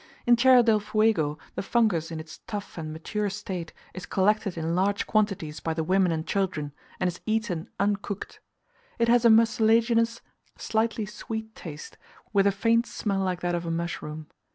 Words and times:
In 0.25 0.35
Tierra 0.35 0.63
del 0.63 0.79
Fuego 0.79 1.37
the 1.53 1.61
fungus 1.61 2.09
in 2.09 2.19
its 2.19 2.39
tough 2.47 2.75
and 2.75 2.91
mature 2.91 3.29
state 3.29 3.71
is 3.93 4.07
collected 4.07 4.57
in 4.57 4.73
large 4.73 5.05
quantities 5.05 5.59
by 5.59 5.75
the 5.75 5.83
women 5.83 6.11
and 6.11 6.25
children, 6.25 6.73
and 6.99 7.07
is 7.07 7.21
eaten 7.27 7.69
un 7.79 7.97
cooked. 7.97 8.39
It 8.97 9.09
has 9.09 9.25
a 9.25 9.29
mucilaginous, 9.29 10.21
slightly 10.57 11.05
sweet 11.05 11.53
taste, 11.53 11.99
with 12.33 12.47
a 12.47 12.51
faint 12.51 12.87
smell 12.87 13.19
like 13.21 13.41
that 13.41 13.53
of 13.53 13.67
a 13.67 13.69
mushroom. 13.69 14.25